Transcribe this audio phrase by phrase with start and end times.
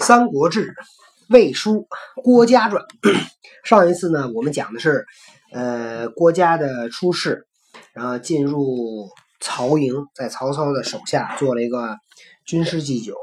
[0.04, 0.66] 《三国志·
[1.30, 1.88] 魏书·
[2.22, 2.84] 郭嘉传》。
[3.64, 5.06] 上一次呢，我们讲的是，
[5.52, 7.46] 呃，郭嘉的出世，
[7.94, 9.08] 然后进入
[9.40, 11.96] 曹营，在曹操的手下做了一个
[12.44, 13.16] 军师祭酒，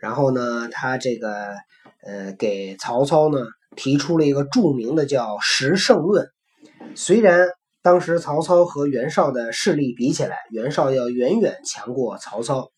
[0.00, 1.54] 然后呢，他这个，
[2.04, 3.38] 呃，给曹操呢
[3.76, 6.26] 提出了一个著名的叫“十胜论”。
[6.96, 7.46] 虽然
[7.80, 12.72] 当时曹操和袁绍的势力比起来，袁绍要远远强过曹操。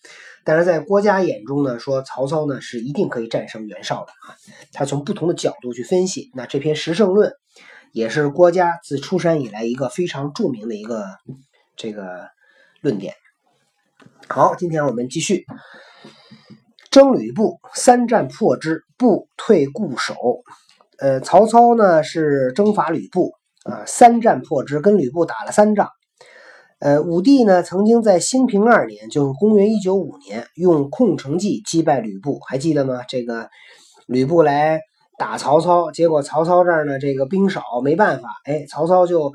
[0.44, 4.36] 但是在郭嘉眼中呢，说曹操呢是一定可以战胜袁绍的啊。
[4.72, 7.30] 他从不同的角度去分析，那这篇《十胜论》
[7.92, 11.06] 也是郭嘉自出山以来一个非常著名的一个
[11.76, 12.28] 这个
[12.80, 13.14] 论点。
[14.28, 15.44] 好，今天我们继续
[16.90, 20.14] 征吕布，三战破之，不退固守。
[20.98, 23.32] 呃，曹操呢是征伐吕布
[23.64, 25.88] 啊，三战破之，跟吕布打了三仗。
[26.80, 33.02] 呃，武帝呢曾经在兴平二年，就是公元一九五年，用空城计击败吕布，还记得吗？
[33.08, 33.48] 这个
[34.06, 34.80] 吕布来
[35.16, 39.32] 打曹操，结果曹操这儿呢，这个兵少，没办法，哎，曹操就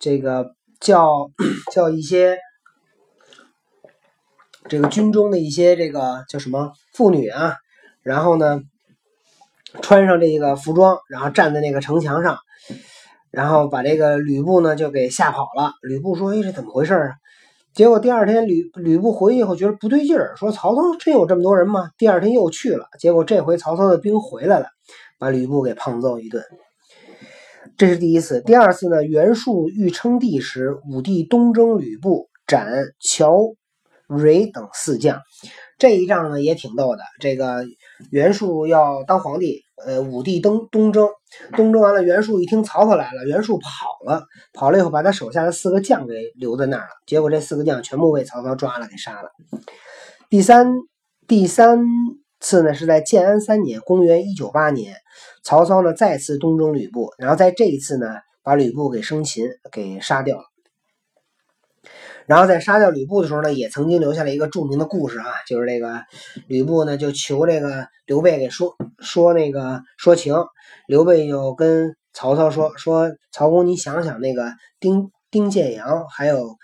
[0.00, 1.30] 这个叫
[1.72, 2.38] 叫一些
[4.68, 7.56] 这个军中的一些这个叫什么妇女啊，
[8.02, 8.60] 然后呢
[9.82, 12.38] 穿上这个服装，然后站在那个城墙上。
[13.30, 15.72] 然后把这个吕布呢就给吓跑了。
[15.82, 17.12] 吕布说：“哎，这怎么回事啊？”
[17.74, 24.66] 结果第二天吕吕布回去以后觉得不对劲儿，说：“曹操真有这么多人吗？”第二天又去了，结果这回曹操的兵回来了，
[25.18, 26.42] 把吕布给胖揍一顿。
[27.76, 28.40] 这是第一次。
[28.40, 32.66] 第二次呢，袁术欲称帝时，武帝东征吕布，斩
[32.98, 33.54] 乔、
[34.08, 35.20] 蕤等四将。
[35.76, 37.02] 这一仗呢也挺逗的。
[37.20, 37.64] 这个
[38.10, 39.62] 袁术要当皇帝。
[39.86, 41.08] 呃，武帝东东征，
[41.56, 43.68] 东征完了，袁术一听曹操来了，袁术跑
[44.04, 49.30] 了，跑了以后把他手下的四个将给留在那儿了，结果这四个将全部被曹操抓了，给杀了。
[50.28, 50.72] 第三
[51.26, 51.80] 第三
[52.40, 54.96] 次呢，是在建安三年，公元一九八年，
[55.44, 58.06] 曹操呢再次东征吕布，然后在这一次呢，
[58.42, 60.44] 把吕布给生擒，给杀掉了。
[62.28, 66.04] 然后在杀掉吕布的时候呢，也曾经留下了一个著名的故事啊，就是这个
[66.46, 70.34] 吕布呢就求这个刘备给说说那个说情，
[70.86, 76.56] 刘备就跟曹操说说曹公你想想那个丁丁建阳还有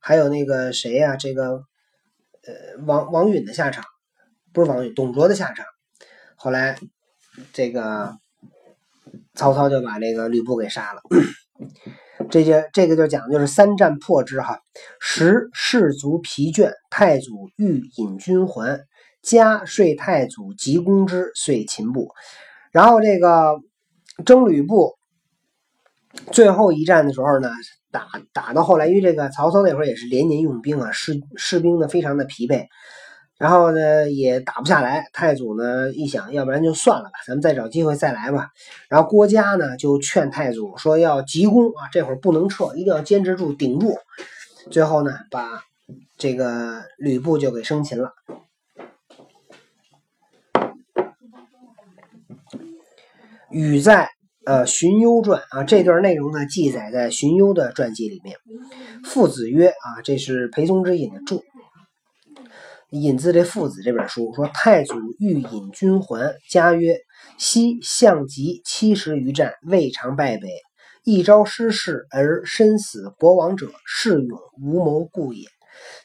[0.00, 3.84] 还有那个谁呀这个呃王王允的下场，
[4.54, 5.66] 不是王允董卓的下场，
[6.34, 6.78] 后来
[7.52, 8.16] 这个
[9.34, 11.02] 曹操就把这个吕布给杀了。
[12.28, 14.58] 这些这个就讲的就是三战破之哈，
[15.00, 18.80] 时士卒疲倦，太祖欲引军还，
[19.22, 22.10] 加税太祖急攻之，遂擒部。
[22.72, 23.58] 然后这个
[24.24, 24.96] 征吕布
[26.30, 27.48] 最后一战的时候呢，
[27.90, 32.66] 打打到后来，因为这个曹操那会儿也是连年用兵啊，士士兵呢非常的疲惫。
[33.40, 35.08] 然后呢，也打不下来。
[35.14, 38.50] 太祖呢一想，要不然就算了吧，咱们再找机会再来吧。
[38.90, 43.96] 然后郭嘉呢就劝太祖说要急攻啊，这会儿不能撤，一定要坚持住，顶住。
[44.70, 45.62] 最后呢，把
[46.18, 48.12] 这个吕布就给生擒了。
[53.50, 54.10] 禹在
[54.44, 58.36] 呃荀攸传啊这段内容呢记载在荀攸的传记里面。
[59.02, 61.42] 父子曰啊，这是裴松之引的注。
[62.90, 66.98] 引自这父子这本书说，太祖欲引军还，家曰
[67.38, 70.48] ：“昔项籍七十余战，未尝败北。
[71.04, 75.46] 一朝失势而身死国亡者，士勇无谋故也。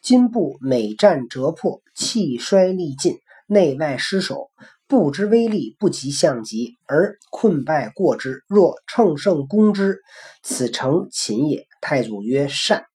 [0.04, 3.16] 今不每战折破，气衰力尽，
[3.48, 4.52] 内外失守，
[4.88, 8.44] 不知威力不及项籍，而困败过之。
[8.48, 10.02] 若乘胜攻之，
[10.44, 12.86] 此诚擒也。”太祖曰：“善。”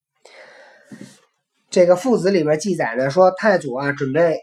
[1.71, 4.41] 这个父子里边记载呢，说太祖啊准备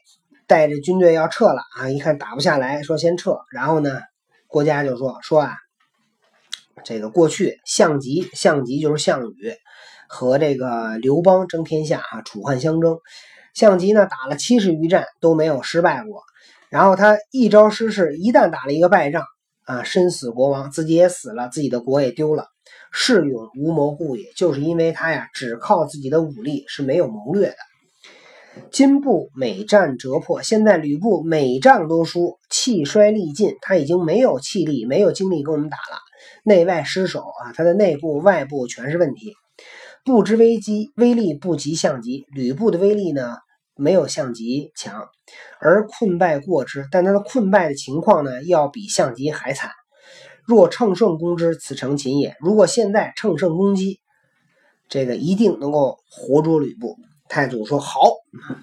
[0.47, 3.38] 带着军队要撤了啊，一看打不下来，说先撤。
[3.51, 3.99] 然后呢，
[4.47, 5.53] 郭嘉就说说啊，
[6.85, 9.53] 这个过去项籍，项籍就是项羽
[10.07, 12.97] 和这个刘邦争天下啊，楚汉相争。
[13.53, 16.21] 项籍呢打了七十余战都没有失败过，
[16.69, 19.25] 然后他一招失势，一旦打了一个败仗
[19.66, 22.46] 啊，身死国亡，自己也死了，自己的国也丢了。
[22.91, 27.55] 士勇无谋故也，就是因为他呀，只靠自己的武力是没有谋略的。
[28.72, 35.99] 今部每战折破，现在吕布每仗都输，气衰力尽，他已经没有气力，没有精力跟我们打了，
[36.43, 39.34] 内外失守啊，他的内部外部全是问题。
[40.03, 42.25] 不知危机，威力不及项籍。
[42.34, 43.35] 吕布的威力呢，
[43.75, 45.08] 没有项籍强，
[45.59, 49.69] 而困败过之，但他的困败的情况呢，要比项籍还惨。
[50.47, 52.38] 若乘胜攻之，此诚擒也。
[52.40, 53.99] 如果现在乘胜攻击，
[54.88, 56.96] 这个一定能够活捉吕布。
[57.28, 57.99] 太祖说好，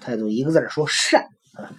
[0.01, 1.21] 太祖一个字说善
[1.53, 1.69] 啊。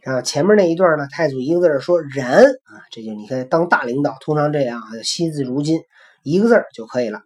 [0.00, 5.78] 然后前面那一段呢，太祖一个字说“然”啊，这就你看当大领导通常这样啊，惜字如金，
[6.24, 7.20] 一个字就可以了。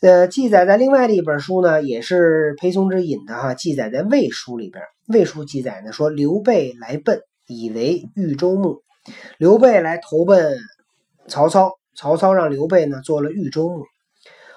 [0.00, 8.82] 呃，记载在另外的一本书呢，也是裴松之引的哈，记载在《魏书》里边，《魏书》记载呢说刘备来奔，以为豫州牧。
[9.36, 10.56] 刘备来投奔
[11.26, 13.84] 曹操，曹操让刘备呢做了豫州牧。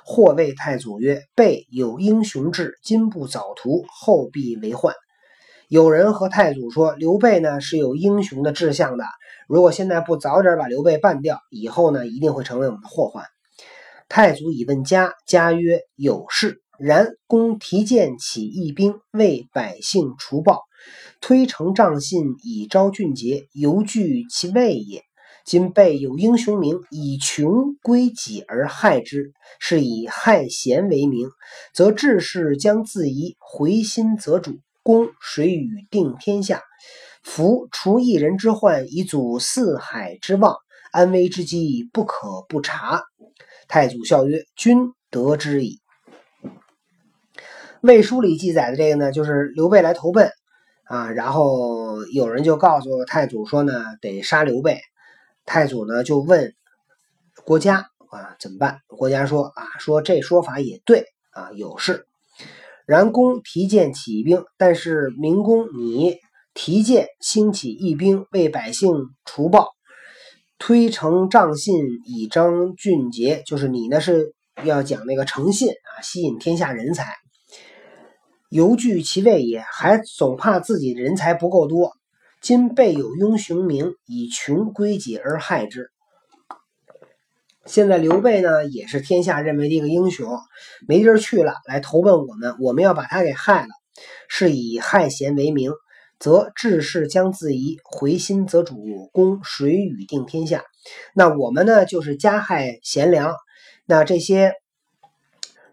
[0.06, 4.96] 或谓太祖曰：“备有英雄志，今不早图，后必为患。”
[5.68, 9.04] 有人和太祖说：“刘备呢是有英雄的志向的，
[9.50, 13.26] 如果现在不早点把刘备办掉，以后呢一定会成为我们的祸患。”
[14.08, 20.62] 太祖以问家，家曰：“有事。”然公提剑起义兵，为百姓除暴，
[21.20, 25.02] 推诚仗信以昭俊杰，犹惧其未也。
[25.48, 31.30] 今备有英雄名，以穷归己而害之，是以害贤为名，
[31.74, 36.62] 则志士将自疑，回心则主，公谁与定天下？
[37.24, 40.58] 夫除一人之患，以阻四海之望，
[40.92, 43.04] 安危之机不可不察。
[43.70, 45.80] 太祖笑曰：“君得之矣。”
[47.80, 50.30] 魏书里记载的这个呢，就是刘备来投奔
[50.84, 54.82] 啊，然后有人就告诉太祖说呢，得杀刘备。
[55.48, 56.54] 太祖呢就问
[57.46, 58.82] 郭嘉啊怎么办？
[58.86, 62.06] 郭嘉说啊，说这说法也对啊，有事。
[62.86, 66.18] 然公提剑起义兵，但是明公你
[66.54, 68.92] 提剑兴起义兵，为百姓
[69.24, 69.70] 除暴，
[70.60, 74.34] 推诚仗信以彰俊杰，就是你呢是
[74.64, 77.16] 要讲那个诚信啊，吸引天下人才。
[78.50, 81.97] 犹惧其位也，还总怕自己人才不够多。
[82.48, 85.92] 今备有英雄名，以穷归己而害之。
[87.66, 90.40] 现在刘备呢，也是天下认为的一个英雄，
[90.88, 93.68] 没地儿去了，来投奔我们，我们要把他给害了，
[94.30, 95.74] 是以害贤为名，
[96.20, 100.64] 则志士将自疑，回心则主，公谁与定天下？
[101.14, 103.36] 那我们呢，就是加害贤良，
[103.86, 104.54] 那这些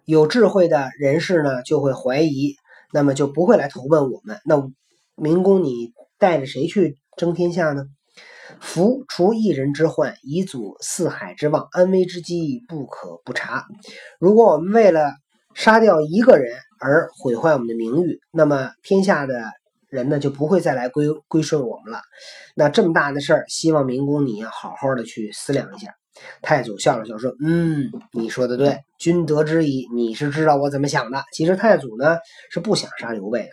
[0.04, 2.56] 有智慧的人士呢，就会怀疑。
[2.92, 4.40] 那么就不会来投奔我们。
[4.44, 4.68] 那
[5.14, 5.92] 明公，你
[6.24, 7.84] 带着谁去争天下呢？
[8.58, 13.66] 夫除一人之患，以阻四海之望，安危之机不可不察。
[14.18, 15.12] 如果我们为了
[15.54, 19.42] 杀掉一个人而毁坏我们的名誉，那么天下的
[19.90, 22.00] 人呢就不会再来归归顺我们了。
[22.56, 25.92] 那这么大的事儿，希望明公你要好好的去思量一下。
[26.40, 29.86] 太祖笑了笑说：“嗯，你说的对，君得之矣。
[29.94, 31.22] 你是知道我怎么想的。
[31.34, 32.16] 其实太祖呢
[32.50, 33.50] 是不想杀刘备的，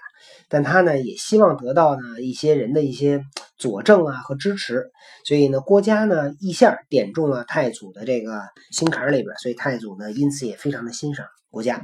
[0.49, 3.21] 但他呢也希望得到呢一些人的一些
[3.57, 4.89] 佐证啊和支持。
[5.25, 8.41] 所以呢，郭嘉呢一下点中了太祖的这个
[8.71, 11.81] 心坎里边，所以太祖呢因此也非常的欣赏郭嘉。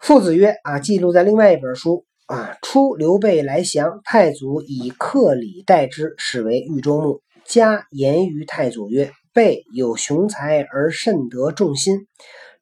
[0.00, 12.06] 父子曰：啊，记录在另外一本书啊，初刘备来降，太祖以客礼待之，始为豫州牧。”家言于太祖曰：“备有雄才而甚得众心，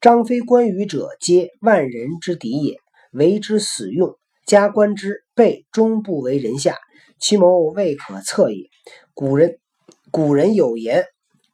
[0.01, 2.79] 张飞、关羽者，皆万人之敌也，
[3.13, 4.17] 为之死用。
[4.45, 6.77] 加官之，备终不为人下，
[7.19, 8.69] 其谋未可测也。
[9.15, 9.59] 古人
[10.11, 11.05] 古人有言：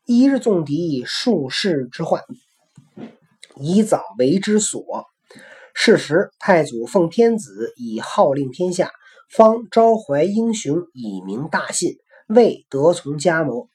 [0.06, 2.24] 一日纵敌，数世之患，
[3.60, 5.04] 以早为之所。
[5.74, 8.90] 是时，太祖奉天子以号令天下，
[9.30, 11.98] 方招怀英雄，以明大信。”
[12.28, 13.70] 未得从家谋，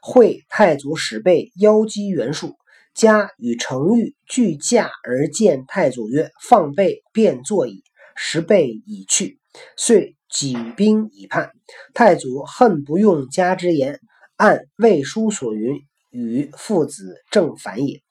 [0.00, 2.54] 会太祖使备邀击袁术，
[2.98, 7.84] 家与程昱俱驾而见太祖曰：“放备便坐矣。”
[8.20, 9.38] 时备已去，
[9.76, 11.52] 遂举兵以叛。
[11.94, 14.00] 太祖恨不用家之言，
[14.34, 15.76] 按魏书所云，
[16.10, 18.02] 与父子正反也。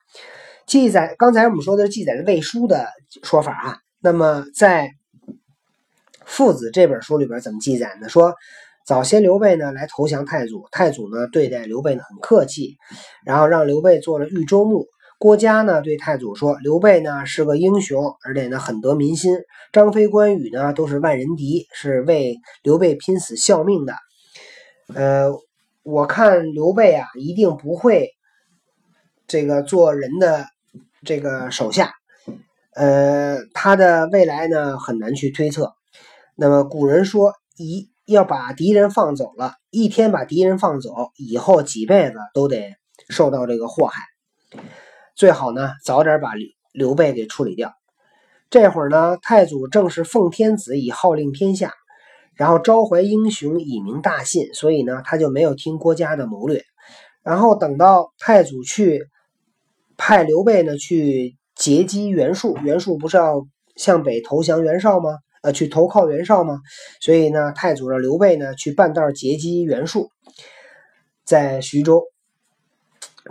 [0.66, 2.88] 记载刚才我们说的是记载的魏书的
[3.24, 4.90] 说法啊，那么在
[6.26, 8.08] 父子这本书里边怎么记载呢？
[8.08, 8.34] 说。
[8.88, 12.78] 早先刘备呢来投降太祖，太祖呢对待刘备呢很客气，
[13.26, 14.86] 然后让刘备做了豫州牧。
[15.20, 19.40] 郭嘉呢对太祖说：“刘备呢是个英雄，而且呢很得民心。
[19.74, 23.94] 张飞、关羽呢都是万人敌，是为刘备拼死效命的。
[24.96, 25.34] 呃，
[25.84, 28.12] 我看刘备啊一定不会
[29.28, 30.46] 这个做人的
[31.04, 31.92] 这个手下，
[32.74, 35.74] 呃，他的未来呢很难去推测。
[36.38, 42.76] 那么古人说一。”要把敌人放走了，一天把敌人放走，以后几辈子都得
[43.10, 44.02] 受到这个祸害。
[45.14, 46.32] 最好呢，早点把
[46.72, 47.74] 刘备给处理掉。
[48.50, 51.74] 这会儿呢，太祖正是奉天子以号令天下，
[52.34, 56.64] 然后招怀英雄以明大信，所以呢，他就没有听郭嘉的谋略。
[57.24, 59.06] 然后等到太祖去
[59.98, 63.46] 派刘备呢去截击袁术，袁术不是要
[63.76, 65.18] 向北投降袁绍吗？
[65.42, 66.62] 呃，去投靠袁绍吗？
[67.00, 70.12] 所以呢，太祖让刘备呢去半道截击袁术，
[71.24, 72.04] 在徐州。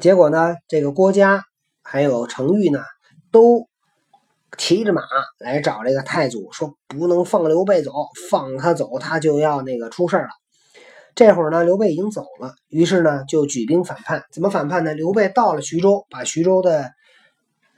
[0.01, 1.45] 结果呢，这个郭嘉
[1.83, 2.83] 还有程昱呢，
[3.31, 3.67] 都
[4.59, 5.03] 骑着马
[5.39, 7.93] 来找这个太祖，说不能放刘备走，
[8.31, 10.29] 放他走他就要那个出事了。
[11.15, 14.25] 这会儿呢，刘备已经走了，于是呢就举兵反叛。
[14.31, 14.93] 怎么反叛呢？
[14.93, 16.93] 刘备到了徐州，把徐州的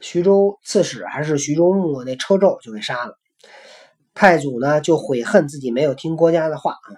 [0.00, 3.16] 徐州刺史还是徐州牧那车胄就给杀了。
[4.18, 6.90] 太祖呢就悔恨自己没有听郭嘉的话啊。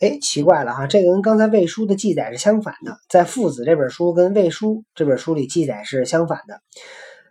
[0.00, 6.60] 哎，奇怪了哈，这个跟刚才魏书的记载是相反的，在父子这本书跟魏书这本书里记载是相反的。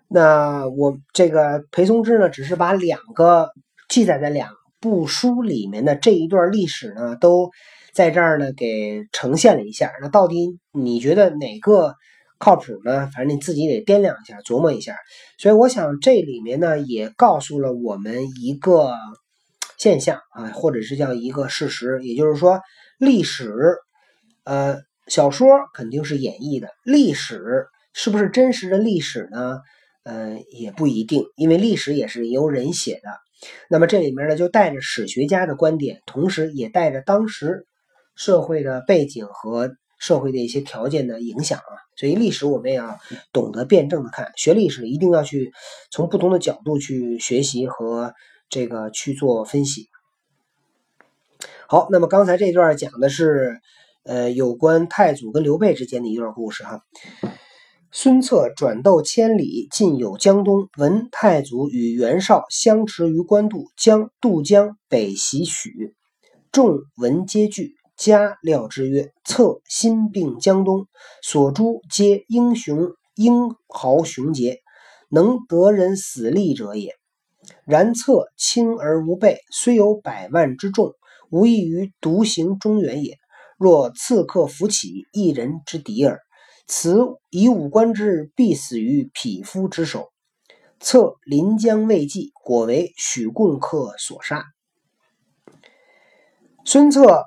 [0.08, 3.50] 那我这个裴松之呢，只是把两个
[3.89, 7.51] 记载在两部书里面的这一段历史呢，都
[7.94, 9.92] 在这儿呢给呈现了一下。
[10.01, 11.94] 那到底你觉得哪个
[12.39, 13.10] 靠谱呢？
[13.13, 14.96] 反正你自己得掂量一下，琢磨一下。
[15.38, 18.94] 所以我想这里面呢，也告诉了我们一个。
[19.86, 22.60] 现象啊，或者是叫一个事实，也就是说，
[22.98, 23.54] 历史，
[24.44, 29.60] 呃，小说肯定是演绎的，历史是不是真实的历史呢？
[30.04, 33.12] 呃，也不一定，因为历史也是由人写的。
[33.70, 37.68] 那么这里面呢，就带着史学家的观点，同时也带着当时
[38.15, 41.77] 社会的背景和社会的一些条件的影响啊。
[41.96, 42.98] 所以历史我们也要
[43.32, 45.54] 懂得辩证的看，学历史一定要去
[45.92, 48.15] 从不同的角度去学习和。
[48.50, 49.88] 这个去做分析。
[51.68, 53.60] 好，那么刚才这段讲的是，
[54.04, 56.82] 呃，有关太祖跟刘备之间的一段故事哈。
[57.92, 65.96] 孙策转斗千里，进有江东，闻太祖与袁绍相持于官渡，将渡江北袭许。
[66.52, 70.88] 众闻皆惧，加料之曰：“策心并江东，
[71.22, 74.60] 所诸皆英雄英豪雄杰，
[75.10, 76.94] 能得人死力者也。”
[77.65, 80.93] 然策轻而无备，虽有百万之众，
[81.31, 83.17] 无异于独行中原也。
[83.57, 86.22] 若刺客伏起，一人之敌耳。
[86.67, 87.00] 此
[87.31, 90.12] 以武官之，必死于匹夫之手。
[90.79, 94.45] 策临江未济，果为许贡客所杀。
[96.63, 97.24] 孙策。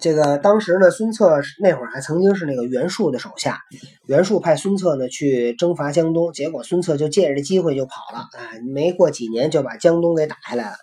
[0.00, 3.58] 这个当时呢，孙策那会儿还曾经是那个袁术的手下，
[4.06, 10.76] 袁术派孙策呢去征伐江东，结果孙策就借着机会就跑了，啊，没过几年就把江东给打下来了。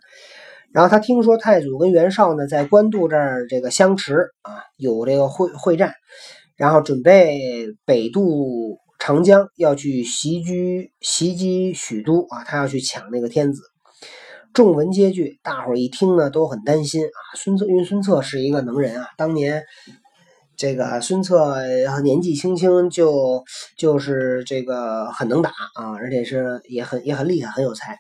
[0.74, 5.93] 然后他听说太祖跟袁绍呢在官渡这儿这个相持啊，有这个会会战，
[6.57, 13.62] 然后准备北渡长江，要去袭击袭击许都啊，他要去抢那个天子。
[14.55, 17.19] 众闻皆惧，大伙儿一听呢，都很担心啊。
[17.35, 19.65] 孙策，因为孙策是一个能人啊，当年
[20.55, 21.57] 这个孙策
[22.01, 23.43] 年纪轻轻就
[23.77, 27.97] 就是这个很能打啊，而且是也很也很厉害，很有才。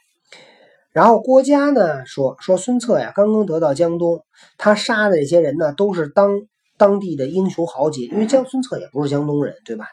[0.93, 4.23] 然后郭嘉呢说说孙策呀，刚刚得到江东，
[4.57, 6.39] 他杀的这些人呢，都是当
[6.77, 9.87] 当地的英雄豪杰，因为江孙策也不是江东人，对吧？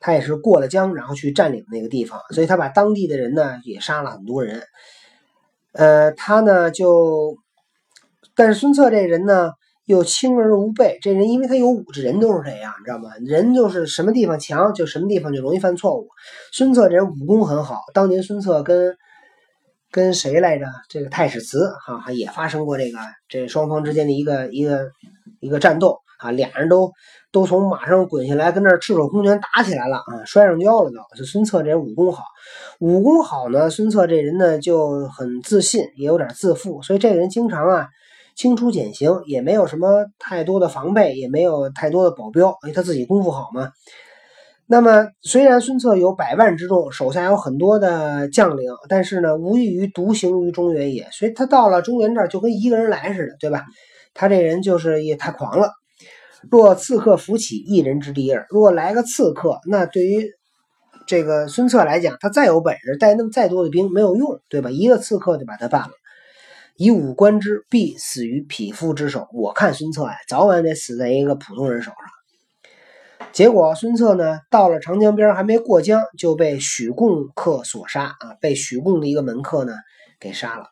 [0.00, 4.64] 他也是过了江，然后去占领那个地方，所以他把当地的人呢也杀了很多人。
[5.72, 7.36] 呃，他呢就，
[8.34, 9.52] 但是孙策这人呢
[9.84, 10.98] 又轻而无备。
[11.02, 13.10] 这人因为他有武，这人都是这样，你知道吗？
[13.24, 16.08] 人就是什么地方强，就什么地方就容易犯错误。
[16.52, 18.96] 孙策这人武功很好，当年孙策跟
[19.92, 20.66] 跟谁来着？
[20.88, 24.90] 这个太史慈哈也发生过这个这双方之间的一个一个
[25.38, 26.90] 一个战斗啊，俩人都。
[27.32, 30.98] 都从马上滚下来，跟那赤手空拳打起来了啊，摔上跤了都。
[31.16, 32.24] 这孙策这武功好，
[32.78, 37.88] 武功好呢，孙策这人呢就很自信，也有点自负，所以这人经常啊
[38.36, 43.70] 轻出简行，也没有什么太多的防备，也没有太多的保镖，因为他自己功夫好嘛。
[44.72, 51.08] 那么虽然孙策有百万之众，手下有很多的将领，但是呢，无异于独行于中原也。
[51.12, 53.66] 所以他到了中原这儿就跟一个人来似的，对吧？
[54.14, 55.72] 他这人就是也太狂了。
[56.50, 58.46] 若刺客伏起，一人之敌耳。
[58.48, 60.30] 若来个刺客，那对于
[61.06, 64.70] 这个孙策来讲，他再有本事，带那么再多的兵没有用，对吧？
[64.70, 65.90] 一个刺客就把他办了。
[66.78, 69.28] 以武观之，必死于匹夫之手。
[69.34, 72.21] 我看孙策呀，早晚得死在一个普通人手上。
[73.32, 78.34] 结果孙策呢，到了长江边，还没过江，就被许贡客所杀啊！
[78.40, 79.72] 被许贡的一个门客呢
[80.20, 80.66] 给杀了。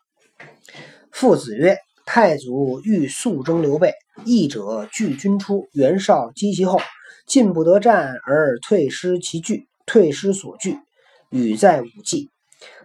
[1.11, 1.77] 父子曰。
[2.03, 3.93] 太祖欲速征刘备，
[4.25, 6.81] 义者拒军出，袁绍击其后，
[7.25, 10.77] 进不得战而退失其据，退失所据，
[11.29, 12.30] 与在武纪。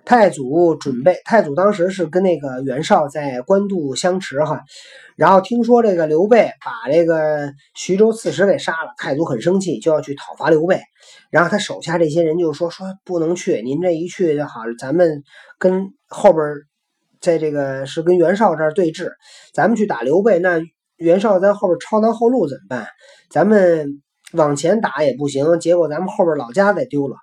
[0.07, 4.63] 太祖准备，太祖当时是跟那个袁绍在官渡相持哈，
[5.17, 10.81] 然后听说这个刘备把这个徐州刺史给杀了，太祖很生气，就要去讨伐刘备。
[11.31, 15.23] 然后他手下这些人就说说不能去，您这一去就好，咱们
[15.59, 16.43] 跟后边。
[17.19, 19.11] 在这个是跟袁绍这对峙，
[19.53, 20.61] 咱们去打刘备，那
[20.97, 22.87] 袁绍在后边抄咱后路怎么办？
[23.31, 27.17] 咱们往前打也不行，结果咱们后边老家再丢了。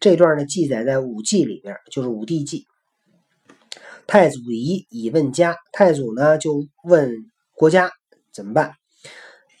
[0.00, 2.66] 这段呢记载在武纪里边，就是武帝纪。
[4.06, 7.12] 太祖疑以问家，太祖呢就问
[7.54, 7.90] 郭嘉
[8.32, 8.74] 怎么办？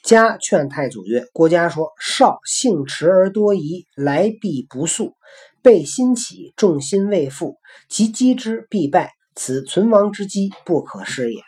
[0.04, 5.12] 嘉劝太祖曰：“郭嘉说，少性迟而多疑，来必不速，
[5.60, 7.58] 备心起，重心未复，
[7.90, 11.42] 及击之必败，此存亡之机，不可失也。”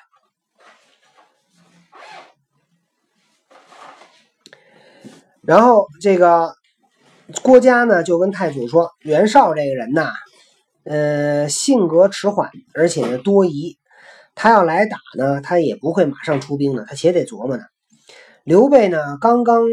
[5.40, 6.54] 然后这个
[7.42, 10.12] 郭嘉呢就跟太祖说：“袁绍这个人呐。”
[10.82, 13.76] 呃，性格迟缓，而且多疑。
[14.34, 17.62] 他要来打呢，他也不会马上出兵的，他且得琢磨呢。
[18.44, 19.64] 刘备呢刚刚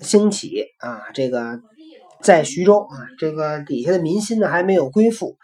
[0.00, 1.60] 兴起啊，这个
[2.22, 5.36] 在徐州啊，这个底下的民心呢还没有归附。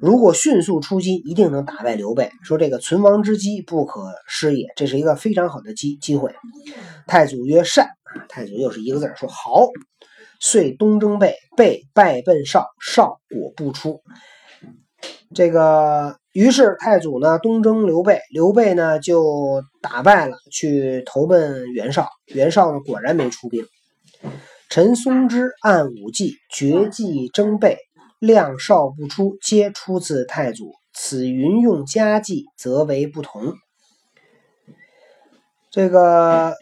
[0.00, 2.30] 如果迅速出击，一定能打败刘备。
[2.42, 6.34] 说这个存亡之机不可失也，这是一个非常好的机机会。
[7.06, 7.90] 太祖曰善，
[8.30, 9.68] 太祖又是一个字说好。
[10.44, 14.02] 遂东征备，备败奔少，少果不出。
[15.34, 22.10] 这个，于是太祖呢东征刘备，刘备呢就打败了，去投奔袁绍。
[22.26, 23.64] 袁绍呢果然没出兵。
[24.68, 27.78] 陈松之按武计，绝计征备，
[28.18, 30.74] 量少不出，皆出自太祖。
[30.92, 33.54] 此云用家计，则为不同。
[35.70, 36.54] 这个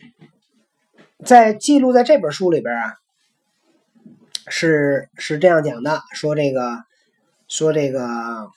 [1.25, 2.95] 在记录在这本书里边啊，
[4.49, 6.78] 是是这样讲的，说这个，
[7.49, 8.49] 说这个。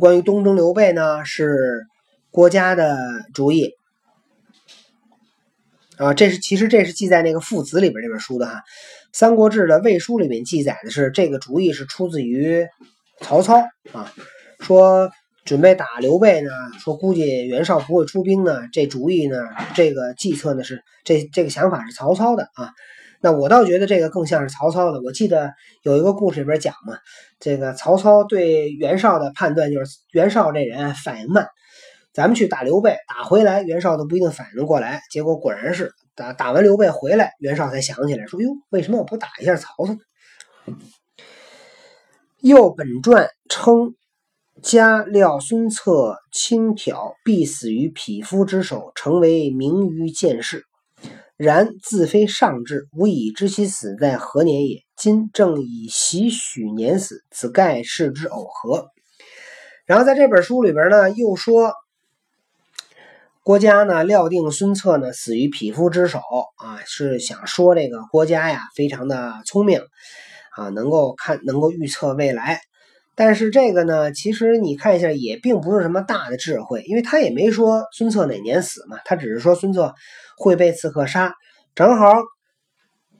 [0.00, 1.86] 关于东征刘备呢，是
[2.30, 2.96] 国家的
[3.34, 3.74] 主意
[5.98, 6.14] 啊。
[6.14, 8.54] 这是其实这是记在那个父子里边这本书的哈，
[9.12, 12.66] 《三国志》的魏书里面记载的是这个主意是出自于
[13.20, 13.58] 曹操
[13.92, 14.10] 啊，
[14.60, 15.10] 说
[15.44, 16.50] 准备打刘备呢，
[16.82, 19.44] 说估计袁绍不会出兵呢，这主意呢，
[19.74, 22.72] 这个计策呢是这这个想法是曹操的啊。
[23.22, 25.00] 那我倒觉得这个更像是曹操的。
[25.00, 26.98] 我记得有一个故事里边讲嘛，
[27.38, 31.46] 这个曹操对袁绍的判断就是袁绍这人反应慢，
[32.12, 35.00] 咱们去打刘备，打回来袁绍都不一定反应过来。
[35.10, 39.96] 结果果然是打打完刘备回来，袁绍才想起来说：“哟，为什么我不打一下曹操？”
[42.42, 43.94] 右本传称，
[44.60, 50.64] 家料孙策轻佻，必死于匹夫之手，成为名于见世。
[51.36, 54.82] 然自非上智，吾已知其死在何年也。
[54.96, 58.86] 今正以袭许年死，此盖世之偶合。
[59.84, 61.74] 然后在这本书里边呢，又说
[63.42, 66.20] 郭嘉呢料定孙策呢死于匹夫之手
[66.56, 69.80] 啊，是想说这个郭嘉呀非常的聪明
[70.56, 72.60] 啊，能够看能够预测未来。
[73.14, 79.94] 但是这个呢，其实你看一下也并不是什么大的智慧，因为他也没说孙策哪年死嘛，他只是说孙策。
[80.38, 81.34] 会被刺客杀，
[81.72, 82.16] 正好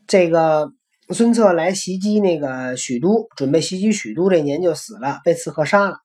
[0.08, 0.72] 这个
[1.10, 5.98] 孙策来袭击那个许都，准备袭击许都这年就死了，被刺客杀了。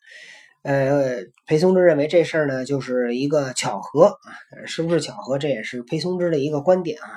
[0.61, 4.29] 呃，裴松之认为这事儿呢就是一个巧合啊，
[4.67, 5.39] 是不是巧合？
[5.39, 7.09] 这也是裴松之的一个观点啊。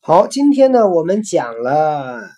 [0.00, 2.30] 好，今天呢我们讲了，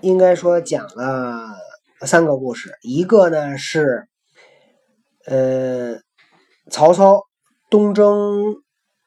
[0.00, 1.56] 应该说讲了
[2.02, 4.08] 三个故事，一个呢是
[5.26, 5.96] 呃
[6.70, 7.22] 曹操。
[7.70, 8.54] 东征，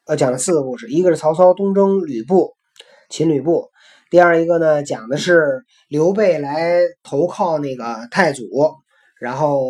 [0.06, 2.52] 呃，讲了四个故事，一个是曹操东征吕布，
[3.10, 3.72] 秦吕布；
[4.12, 8.46] 第二一个呢，讲的是刘备来投靠那个太祖，
[9.20, 9.64] 然后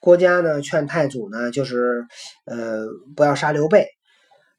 [0.00, 2.04] 郭嘉呢劝太祖呢，就是
[2.44, 2.84] 呃
[3.16, 3.86] 不要杀刘备，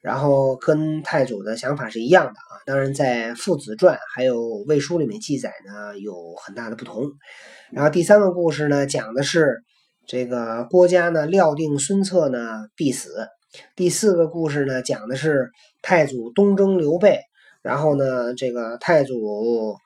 [0.02, 2.60] 然后跟太祖的想法是一样的啊。
[2.66, 7.10] 当然，在父子传还有魏书里面记载呢，有很大的不同。
[7.72, 9.62] 然后第三个故事呢，讲的是
[10.06, 13.28] 这个郭嘉呢料定孙策呢必死。
[13.76, 15.50] 第四个故事呢，讲的是
[15.82, 17.20] 太祖东征刘备，
[17.62, 19.76] 然后呢，这个太祖，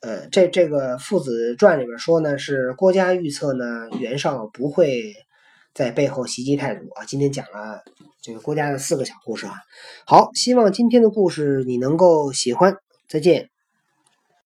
[0.00, 5.14] 呃，这这个父子传里边说呢，是郭嘉预测呢，袁绍不会
[5.74, 7.04] 在背后袭击太祖啊。
[7.04, 7.82] 今天讲了
[8.22, 9.54] 这个郭嘉的四个小故事啊。
[10.06, 12.76] 好，希望今天的故事你能够喜欢，
[13.08, 13.53] 再见。